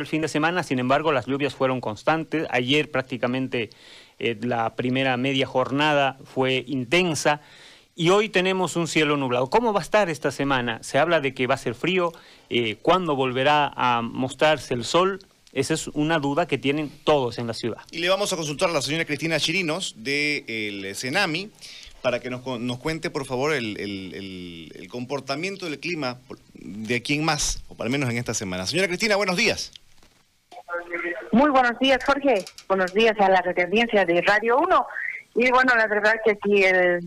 el 0.00 0.06
fin 0.06 0.22
de 0.22 0.28
semana, 0.28 0.62
sin 0.62 0.78
embargo 0.78 1.12
las 1.12 1.26
lluvias 1.26 1.54
fueron 1.54 1.80
constantes. 1.80 2.46
Ayer 2.50 2.90
prácticamente 2.90 3.70
eh, 4.18 4.36
la 4.42 4.74
primera 4.76 5.16
media 5.16 5.46
jornada 5.46 6.18
fue 6.24 6.64
intensa 6.66 7.40
y 7.96 8.10
hoy 8.10 8.28
tenemos 8.28 8.76
un 8.76 8.86
cielo 8.88 9.16
nublado. 9.16 9.50
¿Cómo 9.50 9.72
va 9.72 9.80
a 9.80 9.82
estar 9.82 10.08
esta 10.08 10.30
semana? 10.30 10.82
Se 10.82 10.98
habla 10.98 11.20
de 11.20 11.34
que 11.34 11.46
va 11.46 11.54
a 11.54 11.58
ser 11.58 11.74
frío, 11.74 12.12
eh, 12.48 12.76
¿cuándo 12.80 13.16
volverá 13.16 13.72
a 13.76 14.02
mostrarse 14.02 14.74
el 14.74 14.84
sol? 14.84 15.20
Esa 15.52 15.74
es 15.74 15.88
una 15.88 16.18
duda 16.18 16.46
que 16.46 16.58
tienen 16.58 16.90
todos 17.04 17.38
en 17.38 17.46
la 17.46 17.54
ciudad. 17.54 17.82
Y 17.90 17.98
le 17.98 18.08
vamos 18.08 18.32
a 18.32 18.36
consultar 18.36 18.70
a 18.70 18.72
la 18.72 18.82
señora 18.82 19.04
Cristina 19.04 19.40
Chirinos 19.40 19.94
del 19.96 20.94
Senami 20.94 21.50
para 22.02 22.20
que 22.20 22.30
nos, 22.30 22.40
cuente, 22.78 23.10
por 23.10 23.26
favor, 23.26 23.52
el, 23.52 23.76
el, 23.76 24.88
comportamiento 24.88 25.66
del 25.66 25.78
clima 25.78 26.18
de 26.54 26.96
aquí 26.96 27.14
en 27.14 27.24
más, 27.24 27.62
o 27.68 27.80
al 27.82 27.90
menos 27.90 28.08
en 28.10 28.16
esta 28.16 28.34
semana. 28.34 28.66
Señora 28.66 28.88
Cristina, 28.88 29.16
buenos 29.16 29.36
días. 29.36 29.72
Muy 31.32 31.48
buenos 31.50 31.78
días, 31.78 32.04
Jorge. 32.04 32.44
Buenos 32.66 32.92
días 32.92 33.14
a 33.20 33.28
la 33.28 33.38
audiencia 33.38 34.04
de 34.04 34.20
Radio 34.22 34.58
1. 34.58 34.86
Y 35.36 35.48
bueno, 35.52 35.76
la 35.76 35.86
verdad 35.86 36.14
que 36.24 36.32
aquí 36.32 36.64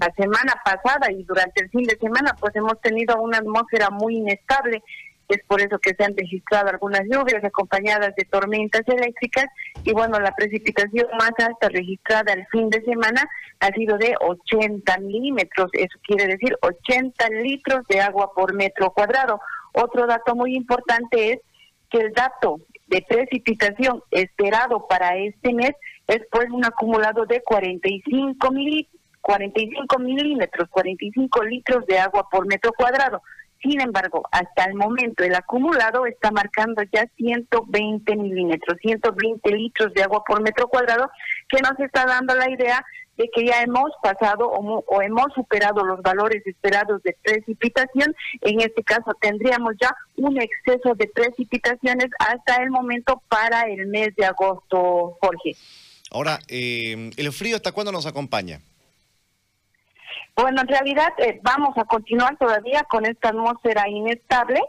la 0.00 0.10
semana 0.16 0.54
pasada 0.64 1.12
y 1.12 1.22
durante 1.24 1.64
el 1.64 1.68
fin 1.68 1.82
de 1.82 1.98
semana 1.98 2.34
pues 2.40 2.56
hemos 2.56 2.80
tenido 2.80 3.20
una 3.20 3.38
atmósfera 3.38 3.90
muy 3.90 4.16
inestable. 4.16 4.82
Es 5.28 5.42
por 5.46 5.60
eso 5.60 5.78
que 5.78 5.94
se 5.94 6.02
han 6.02 6.16
registrado 6.16 6.70
algunas 6.70 7.02
lluvias 7.02 7.44
acompañadas 7.44 8.14
de 8.16 8.24
tormentas 8.24 8.82
eléctricas 8.86 9.46
y 9.84 9.92
bueno, 9.92 10.18
la 10.18 10.32
precipitación 10.32 11.08
más 11.18 11.32
alta 11.38 11.68
registrada 11.68 12.32
el 12.32 12.46
fin 12.46 12.70
de 12.70 12.80
semana 12.84 13.28
ha 13.60 13.68
sido 13.72 13.98
de 13.98 14.14
80 14.18 14.98
milímetros, 14.98 15.68
eso 15.74 15.98
quiere 16.06 16.26
decir 16.26 16.56
80 16.62 17.28
litros 17.42 17.86
de 17.88 18.00
agua 18.00 18.32
por 18.34 18.54
metro 18.54 18.92
cuadrado. 18.92 19.40
Otro 19.72 20.06
dato 20.06 20.34
muy 20.34 20.56
importante 20.56 21.32
es 21.32 21.40
que 21.90 21.98
el 21.98 22.12
dato 22.14 22.60
de 22.86 23.04
precipitación 23.08 24.02
esperado 24.10 24.86
para 24.88 25.16
este 25.16 25.52
mes 25.52 25.72
es 26.06 26.20
pues 26.30 26.48
un 26.50 26.64
acumulado 26.64 27.26
de 27.26 27.42
45 27.42 28.50
mil 28.52 28.88
45 29.26 29.98
milímetros, 29.98 30.68
45 30.70 31.42
litros 31.42 31.84
de 31.86 31.98
agua 31.98 32.28
por 32.30 32.46
metro 32.46 32.70
cuadrado. 32.72 33.20
Sin 33.66 33.80
embargo, 33.80 34.22
hasta 34.30 34.64
el 34.66 34.74
momento 34.74 35.24
el 35.24 35.34
acumulado 35.34 36.06
está 36.06 36.30
marcando 36.30 36.84
ya 36.92 37.04
120 37.16 38.14
milímetros, 38.14 38.78
120 38.80 39.50
litros 39.50 39.92
de 39.92 40.04
agua 40.04 40.22
por 40.24 40.40
metro 40.40 40.68
cuadrado, 40.68 41.10
que 41.48 41.60
nos 41.60 41.76
está 41.80 42.06
dando 42.06 42.36
la 42.36 42.48
idea 42.48 42.84
de 43.16 43.28
que 43.34 43.44
ya 43.44 43.62
hemos 43.62 43.90
pasado 44.00 44.48
o, 44.48 45.02
hemos 45.02 45.32
superado 45.34 45.84
los 45.84 46.00
valores 46.00 46.46
esperados 46.46 47.02
de 47.02 47.16
precipitación. 47.24 48.14
En 48.42 48.60
este 48.60 48.84
caso 48.84 49.10
tendríamos 49.20 49.74
ya 49.80 49.92
un 50.16 50.40
exceso 50.40 50.94
de 50.94 51.08
precipitaciones 51.08 52.10
hasta 52.20 52.62
el 52.62 52.70
momento 52.70 53.20
para 53.28 53.62
el 53.62 53.88
mes 53.88 54.14
de 54.14 54.26
agosto, 54.26 55.18
Jorge. 55.20 55.56
Ahora, 56.12 56.38
eh, 56.46 57.10
¿el 57.16 57.32
frío 57.32 57.56
hasta 57.56 57.72
cuándo 57.72 57.90
nos 57.90 58.06
acompaña? 58.06 58.60
Bueno, 60.36 60.60
en 60.60 60.68
realidad 60.68 61.14
eh, 61.16 61.40
vamos 61.42 61.70
a 61.78 61.84
continuar 61.84 62.36
todavía 62.36 62.84
con 62.90 63.06
esta 63.06 63.30
atmósfera 63.30 63.88
inestable. 63.88 64.60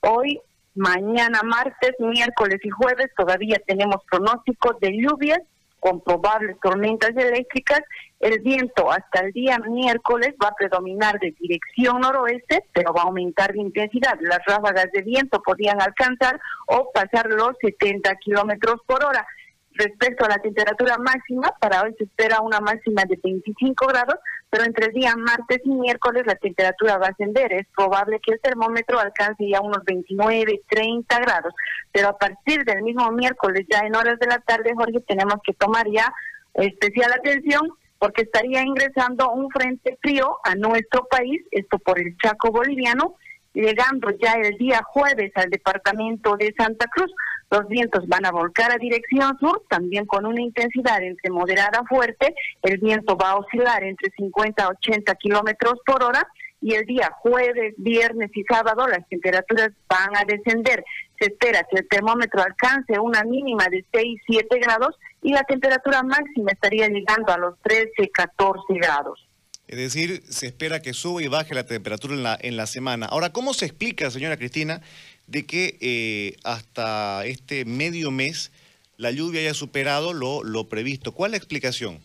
Hoy, 0.00 0.38
mañana, 0.74 1.40
martes, 1.42 1.92
miércoles 1.98 2.60
y 2.62 2.68
jueves 2.68 3.08
todavía 3.16 3.58
tenemos 3.66 4.04
pronósticos 4.10 4.78
de 4.80 4.90
lluvias 4.92 5.40
con 5.80 6.02
probables 6.02 6.58
tormentas 6.60 7.16
eléctricas. 7.16 7.80
El 8.20 8.40
viento 8.40 8.92
hasta 8.92 9.20
el 9.20 9.32
día 9.32 9.58
miércoles 9.60 10.34
va 10.42 10.48
a 10.48 10.54
predominar 10.54 11.18
de 11.18 11.34
dirección 11.40 12.02
noroeste, 12.02 12.66
pero 12.74 12.92
va 12.92 13.02
a 13.02 13.04
aumentar 13.04 13.54
de 13.54 13.60
intensidad. 13.60 14.18
Las 14.20 14.40
ráfagas 14.46 14.92
de 14.92 15.00
viento 15.00 15.40
podrían 15.40 15.80
alcanzar 15.80 16.38
o 16.66 16.90
pasar 16.92 17.30
los 17.30 17.56
70 17.62 18.14
kilómetros 18.16 18.76
por 18.86 19.02
hora. 19.02 19.26
Respecto 19.74 20.24
a 20.24 20.28
la 20.28 20.38
temperatura 20.38 20.96
máxima, 20.98 21.52
para 21.60 21.82
hoy 21.82 21.94
se 21.98 22.04
espera 22.04 22.40
una 22.40 22.60
máxima 22.60 23.02
de 23.06 23.18
25 23.22 23.86
grados, 23.88 24.16
pero 24.48 24.64
entre 24.64 24.86
el 24.86 24.92
día 24.92 25.16
martes 25.16 25.60
y 25.64 25.70
miércoles 25.70 26.22
la 26.26 26.36
temperatura 26.36 26.96
va 26.96 27.06
a 27.06 27.10
ascender. 27.10 27.52
Es 27.52 27.66
probable 27.76 28.20
que 28.20 28.34
el 28.34 28.40
termómetro 28.40 29.00
alcance 29.00 29.48
ya 29.48 29.60
unos 29.60 29.84
29, 29.84 30.62
30 30.68 31.18
grados, 31.18 31.52
pero 31.90 32.08
a 32.08 32.16
partir 32.16 32.64
del 32.64 32.82
mismo 32.82 33.10
miércoles, 33.10 33.66
ya 33.68 33.80
en 33.80 33.96
horas 33.96 34.18
de 34.20 34.28
la 34.28 34.38
tarde, 34.38 34.74
Jorge, 34.76 35.00
tenemos 35.08 35.36
que 35.44 35.54
tomar 35.54 35.86
ya 35.90 36.12
especial 36.54 37.12
atención 37.12 37.68
porque 37.98 38.22
estaría 38.22 38.62
ingresando 38.62 39.30
un 39.32 39.50
frente 39.50 39.98
frío 40.00 40.36
a 40.44 40.54
nuestro 40.54 41.06
país, 41.06 41.42
esto 41.50 41.78
por 41.78 41.98
el 41.98 42.16
Chaco 42.18 42.52
boliviano, 42.52 43.16
llegando 43.54 44.10
ya 44.22 44.34
el 44.34 44.56
día 44.58 44.82
jueves 44.84 45.32
al 45.36 45.48
departamento 45.48 46.36
de 46.36 46.52
Santa 46.56 46.86
Cruz. 46.88 47.10
Los 47.54 47.68
vientos 47.68 48.08
van 48.08 48.26
a 48.26 48.32
volcar 48.32 48.72
a 48.72 48.78
dirección 48.78 49.38
sur, 49.38 49.62
también 49.68 50.06
con 50.06 50.26
una 50.26 50.40
intensidad 50.40 51.00
entre 51.04 51.30
moderada 51.30 51.82
a 51.82 51.84
fuerte. 51.84 52.34
El 52.62 52.78
viento 52.78 53.16
va 53.16 53.30
a 53.30 53.36
oscilar 53.36 53.84
entre 53.84 54.10
50 54.10 54.64
a 54.64 54.70
80 54.70 55.14
kilómetros 55.14 55.74
por 55.86 56.02
hora. 56.02 56.26
Y 56.60 56.74
el 56.74 56.84
día 56.84 57.12
jueves, 57.20 57.74
viernes 57.76 58.32
y 58.34 58.42
sábado 58.42 58.88
las 58.88 59.08
temperaturas 59.08 59.70
van 59.88 60.16
a 60.16 60.24
descender. 60.24 60.84
Se 61.20 61.26
espera 61.26 61.64
que 61.70 61.78
el 61.78 61.88
termómetro 61.88 62.42
alcance 62.42 62.98
una 62.98 63.22
mínima 63.22 63.66
de 63.70 63.84
6, 63.92 64.20
7 64.26 64.58
grados 64.58 64.96
y 65.22 65.32
la 65.32 65.44
temperatura 65.44 66.02
máxima 66.02 66.50
estaría 66.50 66.88
llegando 66.88 67.32
a 67.32 67.38
los 67.38 67.56
13, 67.62 68.10
14 68.12 68.64
grados. 68.80 69.28
Es 69.68 69.78
decir, 69.78 70.22
se 70.28 70.46
espera 70.46 70.82
que 70.82 70.92
suba 70.92 71.22
y 71.22 71.28
baje 71.28 71.54
la 71.54 71.64
temperatura 71.64 72.14
en 72.14 72.22
la, 72.22 72.38
en 72.40 72.56
la 72.56 72.66
semana. 72.66 73.06
Ahora, 73.06 73.32
¿cómo 73.32 73.54
se 73.54 73.64
explica, 73.64 74.10
señora 74.10 74.36
Cristina, 74.36 74.82
de 75.26 75.46
que 75.46 75.78
eh, 75.80 76.36
hasta 76.44 77.24
este 77.26 77.64
medio 77.64 78.10
mes 78.10 78.52
la 78.96 79.10
lluvia 79.10 79.40
haya 79.40 79.54
superado 79.54 80.12
lo, 80.12 80.42
lo 80.42 80.68
previsto? 80.68 81.12
¿Cuál 81.12 81.30
es 81.30 81.32
la 81.32 81.38
explicación? 81.38 82.00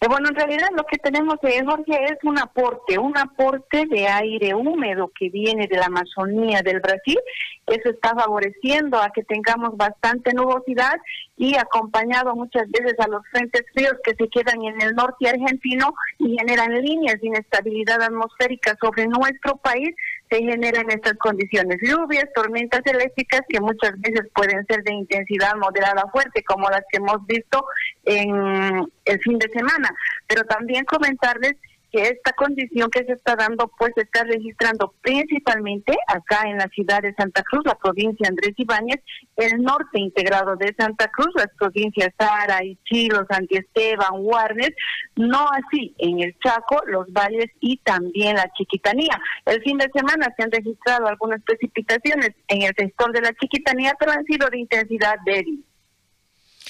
Eh, 0.00 0.08
bueno, 0.08 0.28
en 0.28 0.34
realidad 0.34 0.68
lo 0.76 0.84
que 0.84 0.98
tenemos, 0.98 1.36
eh, 1.42 1.64
Jorge, 1.64 2.04
es 2.04 2.18
un 2.22 2.38
aporte, 2.38 2.98
un 2.98 3.16
aporte 3.16 3.86
de 3.86 4.06
aire 4.06 4.54
húmedo 4.54 5.10
que 5.18 5.30
viene 5.30 5.66
de 5.66 5.76
la 5.78 5.86
Amazonía 5.86 6.60
del 6.62 6.80
Brasil. 6.80 7.18
Eso 7.66 7.90
está 7.90 8.14
favoreciendo 8.14 9.00
a 9.00 9.10
que 9.10 9.24
tengamos 9.24 9.76
bastante 9.76 10.34
nubosidad 10.34 10.96
y 11.36 11.56
acompañado 11.56 12.36
muchas 12.36 12.70
veces 12.70 12.94
a 13.00 13.08
los 13.08 13.22
frentes 13.32 13.62
fríos 13.72 13.94
que 14.04 14.14
se 14.14 14.28
quedan 14.28 14.62
en 14.64 14.80
el 14.82 14.94
norte 14.94 15.28
argentino 15.28 15.94
y 16.18 16.36
generan 16.38 16.80
líneas 16.82 17.20
de 17.20 17.28
inestabilidad 17.28 18.02
atmosférica 18.02 18.76
sobre 18.80 19.06
nuestro 19.06 19.56
país, 19.56 19.94
se 20.30 20.38
generan 20.38 20.90
estas 20.90 21.14
condiciones, 21.14 21.78
lluvias, 21.82 22.26
tormentas 22.34 22.80
eléctricas 22.84 23.42
que 23.48 23.60
muchas 23.60 23.92
veces 24.00 24.22
pueden 24.34 24.66
ser 24.66 24.82
de 24.82 24.94
intensidad 24.94 25.54
moderada 25.56 26.04
fuerte, 26.12 26.42
como 26.44 26.68
las 26.68 26.82
que 26.90 26.98
hemos 26.98 27.24
visto 27.26 27.64
en 28.04 28.86
el 29.04 29.20
fin 29.20 29.38
de 29.38 29.48
semana. 29.50 29.88
Pero 30.26 30.44
también 30.44 30.84
comentarles 30.84 31.54
que 31.96 32.02
esta 32.02 32.32
condición 32.32 32.90
que 32.90 33.04
se 33.04 33.12
está 33.12 33.36
dando, 33.36 33.72
pues 33.78 33.92
se 33.94 34.02
está 34.02 34.22
registrando 34.24 34.94
principalmente 35.00 35.96
acá 36.06 36.42
en 36.44 36.58
la 36.58 36.68
ciudad 36.68 37.00
de 37.00 37.14
Santa 37.14 37.42
Cruz, 37.42 37.64
la 37.64 37.74
provincia 37.74 38.28
Andrés 38.28 38.52
Ibáñez, 38.58 39.00
el 39.36 39.62
norte 39.62 39.98
integrado 39.98 40.56
de 40.56 40.74
Santa 40.78 41.08
Cruz, 41.08 41.30
las 41.36 41.48
provincias 41.58 42.12
Sara, 42.18 42.62
Ichilo, 42.62 43.26
Esteban, 43.48 44.22
Guarnes, 44.22 44.72
no 45.16 45.48
así 45.50 45.94
en 45.96 46.20
el 46.20 46.36
Chaco, 46.38 46.82
los 46.86 47.10
valles 47.12 47.50
y 47.60 47.78
también 47.78 48.36
la 48.36 48.52
Chiquitanía. 48.52 49.18
El 49.46 49.62
fin 49.62 49.78
de 49.78 49.90
semana 49.94 50.28
se 50.36 50.42
han 50.42 50.52
registrado 50.52 51.06
algunas 51.06 51.42
precipitaciones 51.44 52.32
en 52.48 52.62
el 52.62 52.74
sector 52.76 53.10
de 53.12 53.22
la 53.22 53.32
Chiquitanía, 53.32 53.94
pero 53.98 54.12
han 54.12 54.24
sido 54.24 54.50
de 54.50 54.58
intensidad 54.58 55.16
débil. 55.24 55.64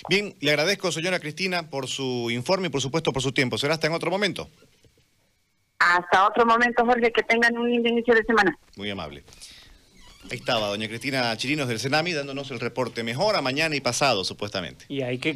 Bien, 0.09 0.35
le 0.41 0.51
agradezco, 0.51 0.93
señora 0.93 1.19
Cristina, 1.19 1.71
por 1.71 1.89
su 1.89 2.31
informe 2.31 2.69
y, 2.69 2.71
por 2.71 2.81
supuesto, 2.81 3.13
por 3.13 3.23
su 3.23 3.33
tiempo. 3.33 3.59
Será 3.59 3.75
hasta 3.75 3.87
en 3.87 3.95
otro 3.95 4.11
momento. 4.11 4.49
Hasta 5.79 6.27
otro 6.27 6.47
momento, 6.47 6.85
Jorge, 6.85 7.13
que 7.13 7.23
tengan 7.23 7.57
un 7.57 7.71
lindo 7.71 7.89
inicio 7.89 8.15
de 8.15 8.25
semana. 8.25 8.59
Muy 8.77 8.91
amable. 8.91 9.25
Ahí 10.31 10.39
estaba 10.39 10.67
doña 10.69 10.89
Cristina 10.89 11.37
Chirinos 11.37 11.69
del 11.69 11.79
Senami 11.79 12.13
dándonos 12.13 12.51
el 12.51 12.59
reporte 12.59 13.05
mejor 13.05 13.37
a 13.37 13.43
mañana 13.43 13.77
y 13.77 13.81
pasado, 13.81 14.25
supuestamente. 14.25 14.85
Y 14.89 15.03
hay 15.03 15.19
que 15.19 15.25